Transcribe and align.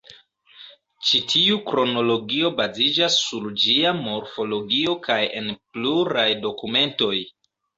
Ĉi 1.09 1.19
tiu 1.33 1.59
kronologio 1.67 2.51
baziĝas 2.61 3.19
sur 3.27 3.45
ĝia 3.65 3.93
morfologio 4.01 4.97
kaj 5.09 5.21
en 5.43 5.55
pluraj 5.61 6.29
dokumentoj. 6.49 7.17